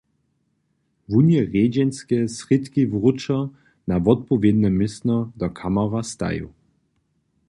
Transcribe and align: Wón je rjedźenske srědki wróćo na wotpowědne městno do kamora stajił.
Wón 1.11 1.27
je 1.33 1.41
rjedźenske 1.47 2.17
srědki 2.37 2.81
wróćo 2.93 3.37
na 3.89 3.95
wotpowědne 4.05 4.69
městno 4.79 5.17
do 5.39 5.47
kamora 5.59 6.01
stajił. 6.13 6.47